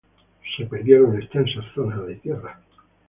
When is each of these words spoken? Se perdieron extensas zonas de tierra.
Se 0.57 0.65
perdieron 0.65 1.21
extensas 1.21 1.63
zonas 1.75 2.07
de 2.07 2.15
tierra. 2.15 2.59